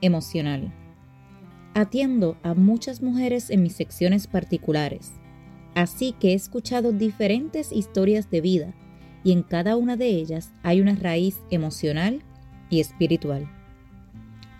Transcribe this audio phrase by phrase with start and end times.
[0.00, 0.72] emocional.
[1.74, 5.12] Atiendo a muchas mujeres en mis secciones particulares,
[5.74, 8.74] así que he escuchado diferentes historias de vida
[9.24, 12.22] y en cada una de ellas hay una raíz emocional
[12.70, 13.50] y espiritual.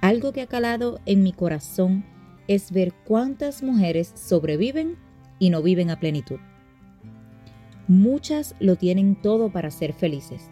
[0.00, 2.04] Algo que ha calado en mi corazón
[2.46, 4.96] es ver cuántas mujeres sobreviven
[5.38, 6.38] y no viven a plenitud.
[7.88, 10.50] Muchas lo tienen todo para ser felices,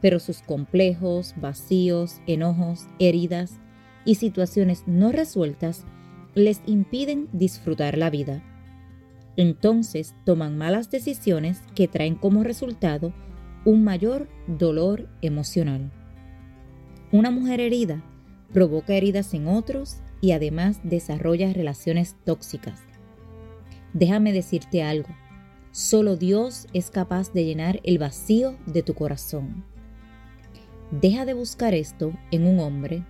[0.00, 3.58] pero sus complejos, vacíos, enojos, heridas
[4.04, 5.84] y situaciones no resueltas
[6.34, 8.42] les impiden disfrutar la vida.
[9.36, 13.12] Entonces toman malas decisiones que traen como resultado
[13.64, 15.90] un mayor dolor emocional.
[17.12, 18.04] Una mujer herida
[18.52, 22.80] provoca heridas en otros y además desarrolla relaciones tóxicas.
[23.92, 25.08] Déjame decirte algo,
[25.70, 29.64] solo Dios es capaz de llenar el vacío de tu corazón.
[30.90, 33.04] Deja de buscar esto en un hombre,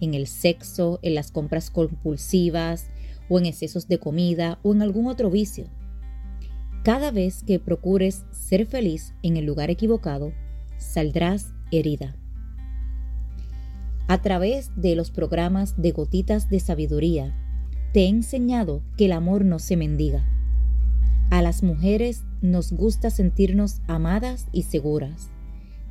[0.00, 2.86] en el sexo, en las compras compulsivas
[3.28, 5.66] o en excesos de comida o en algún otro vicio.
[6.84, 10.32] Cada vez que procures ser feliz en el lugar equivocado,
[10.78, 12.16] saldrás herida.
[14.08, 17.34] A través de los programas de gotitas de sabiduría,
[17.92, 20.28] te he enseñado que el amor no se mendiga.
[21.30, 25.30] A las mujeres nos gusta sentirnos amadas y seguras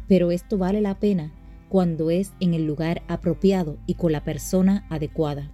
[0.07, 1.31] pero esto vale la pena
[1.69, 5.51] cuando es en el lugar apropiado y con la persona adecuada.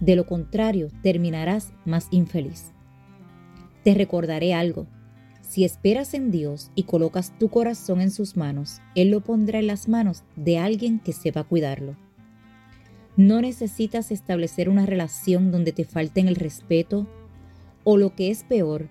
[0.00, 2.72] De lo contrario, terminarás más infeliz.
[3.84, 4.86] Te recordaré algo.
[5.40, 9.66] Si esperas en Dios y colocas tu corazón en sus manos, Él lo pondrá en
[9.66, 11.96] las manos de alguien que sepa cuidarlo.
[13.16, 17.06] No necesitas establecer una relación donde te falten el respeto
[17.84, 18.88] o lo que es peor,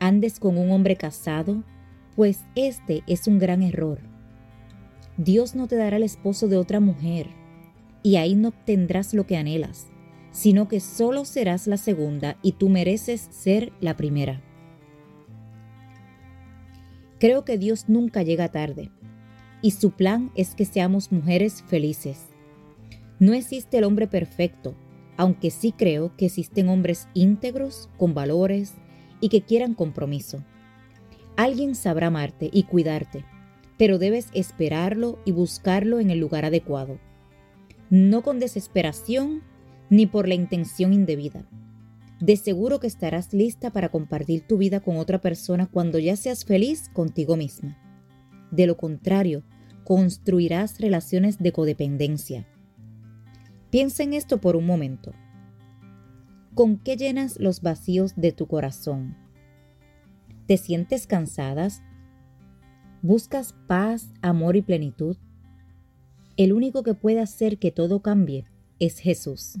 [0.00, 1.64] andes con un hombre casado
[2.16, 4.00] pues este es un gran error.
[5.18, 7.28] Dios no te dará el esposo de otra mujer,
[8.02, 9.88] y ahí no obtendrás lo que anhelas,
[10.30, 14.42] sino que solo serás la segunda y tú mereces ser la primera.
[17.18, 18.90] Creo que Dios nunca llega tarde,
[19.60, 22.28] y su plan es que seamos mujeres felices.
[23.20, 24.74] No existe el hombre perfecto,
[25.16, 28.72] aunque sí creo que existen hombres íntegros, con valores
[29.20, 30.42] y que quieran compromiso.
[31.36, 33.24] Alguien sabrá amarte y cuidarte,
[33.78, 36.98] pero debes esperarlo y buscarlo en el lugar adecuado.
[37.90, 39.42] No con desesperación
[39.90, 41.46] ni por la intención indebida.
[42.20, 46.44] De seguro que estarás lista para compartir tu vida con otra persona cuando ya seas
[46.44, 47.76] feliz contigo misma.
[48.50, 49.42] De lo contrario,
[49.84, 52.46] construirás relaciones de codependencia.
[53.70, 55.12] Piensa en esto por un momento.
[56.54, 59.16] ¿Con qué llenas los vacíos de tu corazón?
[60.46, 61.82] ¿Te sientes cansadas?
[63.04, 65.16] ¿Buscas paz, amor y plenitud?
[66.36, 68.44] El único que puede hacer que todo cambie
[68.78, 69.58] es Jesús.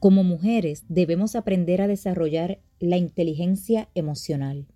[0.00, 4.66] Como mujeres debemos aprender a desarrollar la inteligencia emocional.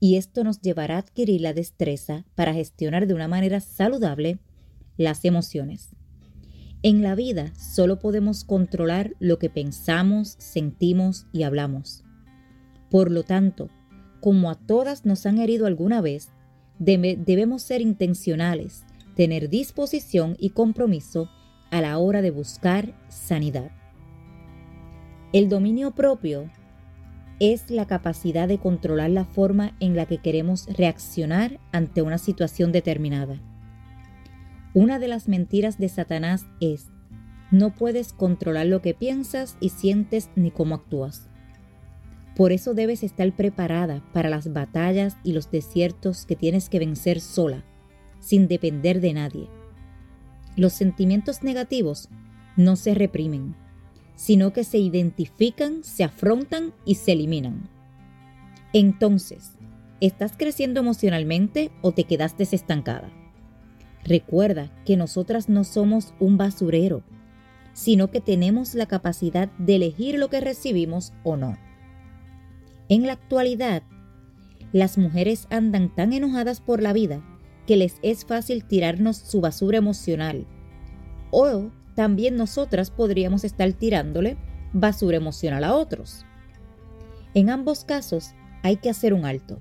[0.00, 4.40] Y esto nos llevará a adquirir la destreza para gestionar de una manera saludable
[4.96, 5.90] las emociones.
[6.82, 12.02] En la vida solo podemos controlar lo que pensamos, sentimos y hablamos.
[12.90, 13.70] Por lo tanto,
[14.20, 16.32] como a todas nos han herido alguna vez,
[16.78, 21.30] debemos ser intencionales, tener disposición y compromiso
[21.70, 23.70] a la hora de buscar sanidad.
[25.32, 26.50] El dominio propio
[27.40, 32.70] es la capacidad de controlar la forma en la que queremos reaccionar ante una situación
[32.70, 33.40] determinada.
[34.72, 36.86] Una de las mentiras de Satanás es,
[37.50, 41.28] no puedes controlar lo que piensas y sientes ni cómo actúas.
[42.36, 47.20] Por eso debes estar preparada para las batallas y los desiertos que tienes que vencer
[47.20, 47.64] sola,
[48.18, 49.48] sin depender de nadie.
[50.56, 52.08] Los sentimientos negativos
[52.56, 53.54] no se reprimen,
[54.16, 57.68] sino que se identifican, se afrontan y se eliminan.
[58.72, 59.52] Entonces,
[60.00, 63.12] ¿estás creciendo emocionalmente o te quedaste estancada?
[64.04, 67.02] Recuerda que nosotras no somos un basurero,
[67.72, 71.56] sino que tenemos la capacidad de elegir lo que recibimos o no.
[72.88, 73.82] En la actualidad,
[74.72, 77.22] las mujeres andan tan enojadas por la vida
[77.66, 80.46] que les es fácil tirarnos su basura emocional
[81.30, 84.36] o también nosotras podríamos estar tirándole
[84.72, 86.26] basura emocional a otros.
[87.34, 89.58] En ambos casos hay que hacer un alto.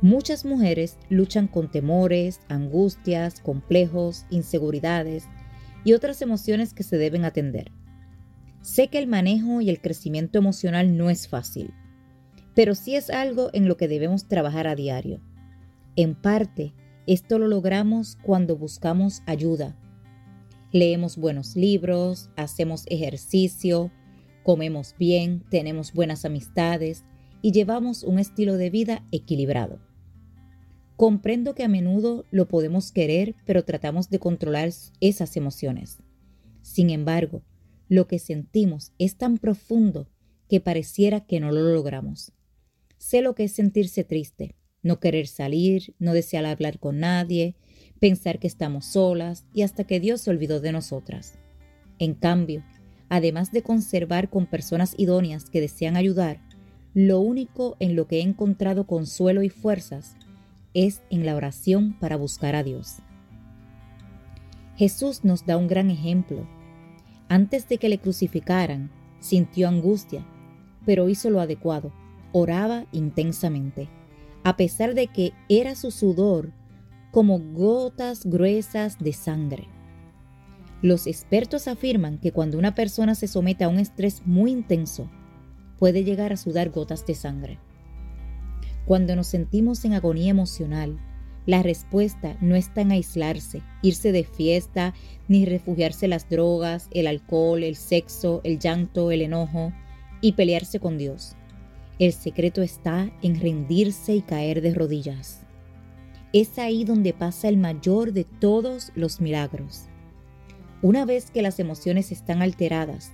[0.00, 5.24] Muchas mujeres luchan con temores, angustias, complejos, inseguridades
[5.84, 7.72] y otras emociones que se deben atender.
[8.60, 11.72] Sé que el manejo y el crecimiento emocional no es fácil,
[12.58, 15.20] pero sí es algo en lo que debemos trabajar a diario.
[15.94, 16.74] En parte,
[17.06, 19.78] esto lo logramos cuando buscamos ayuda.
[20.72, 23.92] Leemos buenos libros, hacemos ejercicio,
[24.42, 27.04] comemos bien, tenemos buenas amistades
[27.42, 29.78] y llevamos un estilo de vida equilibrado.
[30.96, 34.68] Comprendo que a menudo lo podemos querer, pero tratamos de controlar
[34.98, 36.02] esas emociones.
[36.62, 37.44] Sin embargo,
[37.88, 40.08] lo que sentimos es tan profundo
[40.48, 42.32] que pareciera que no lo logramos.
[42.98, 47.54] Sé lo que es sentirse triste, no querer salir, no desear hablar con nadie,
[48.00, 51.38] pensar que estamos solas y hasta que Dios se olvidó de nosotras.
[51.98, 52.64] En cambio,
[53.08, 56.40] además de conservar con personas idóneas que desean ayudar,
[56.94, 60.16] lo único en lo que he encontrado consuelo y fuerzas
[60.74, 62.96] es en la oración para buscar a Dios.
[64.76, 66.46] Jesús nos da un gran ejemplo.
[67.28, 68.90] Antes de que le crucificaran,
[69.20, 70.26] sintió angustia,
[70.86, 71.92] pero hizo lo adecuado,
[72.32, 73.88] oraba intensamente,
[74.44, 76.52] a pesar de que era su sudor
[77.10, 79.68] como gotas gruesas de sangre.
[80.82, 85.10] Los expertos afirman que cuando una persona se somete a un estrés muy intenso,
[85.78, 87.58] puede llegar a sudar gotas de sangre.
[88.84, 90.98] Cuando nos sentimos en agonía emocional,
[91.46, 94.92] la respuesta no está en aislarse, irse de fiesta,
[95.28, 99.72] ni refugiarse las drogas, el alcohol, el sexo, el llanto, el enojo
[100.20, 101.37] y pelearse con Dios.
[101.98, 105.40] El secreto está en rendirse y caer de rodillas.
[106.32, 109.84] Es ahí donde pasa el mayor de todos los milagros.
[110.82, 113.12] Una vez que las emociones están alteradas,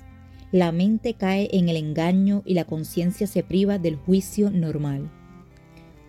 [0.53, 5.11] la mente cae en el engaño y la conciencia se priva del juicio normal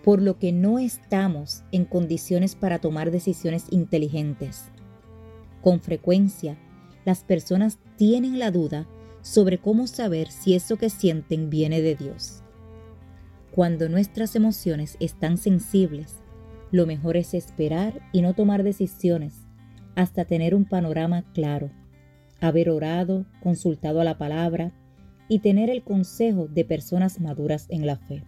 [0.06, 4.66] por lo que no estamos en condiciones para tomar decisiones inteligentes.
[5.62, 6.56] Con frecuencia,
[7.04, 8.86] las personas tienen la duda
[9.22, 12.44] sobre cómo saber si eso que sienten viene de Dios.
[13.56, 16.16] Cuando nuestras emociones están sensibles,
[16.72, 19.46] lo mejor es esperar y no tomar decisiones
[19.94, 21.70] hasta tener un panorama claro,
[22.42, 24.74] haber orado, consultado a la palabra
[25.26, 28.24] y tener el consejo de personas maduras en la fe.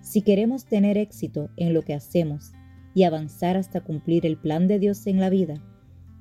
[0.00, 2.50] Si queremos tener éxito en lo que hacemos
[2.92, 5.62] y avanzar hasta cumplir el plan de Dios en la vida,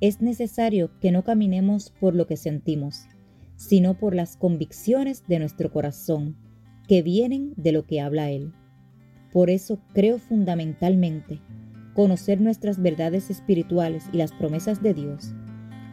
[0.01, 3.07] es necesario que no caminemos por lo que sentimos,
[3.55, 6.42] sino por las convicciones de nuestro corazón,
[6.87, 8.53] que vienen de lo que habla Él.
[9.31, 11.39] Por eso creo fundamentalmente
[11.93, 15.33] conocer nuestras verdades espirituales y las promesas de Dios.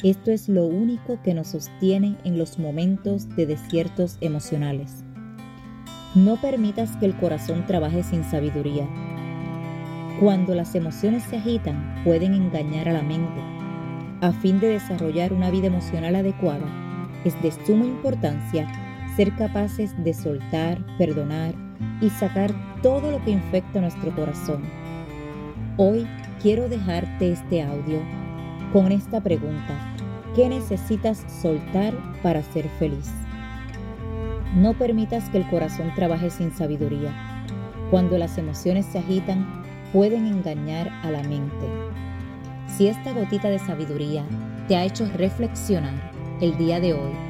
[0.03, 5.05] Esto es lo único que nos sostiene en los momentos de desiertos emocionales.
[6.15, 8.89] No permitas que el corazón trabaje sin sabiduría.
[10.19, 13.41] Cuando las emociones se agitan, pueden engañar a la mente.
[14.23, 16.67] A fin de desarrollar una vida emocional adecuada,
[17.25, 18.90] es de suma importancia
[19.21, 21.55] ser capaces de soltar, perdonar
[22.01, 22.51] y sacar
[22.83, 24.63] todo lo que infecta nuestro corazón.
[25.77, 26.07] Hoy
[26.41, 28.01] quiero dejarte este audio
[28.73, 29.95] con esta pregunta.
[30.35, 33.11] ¿Qué necesitas soltar para ser feliz?
[34.57, 37.45] No permitas que el corazón trabaje sin sabiduría.
[37.91, 41.67] Cuando las emociones se agitan, pueden engañar a la mente.
[42.75, 44.25] Si esta gotita de sabiduría
[44.67, 47.30] te ha hecho reflexionar el día de hoy,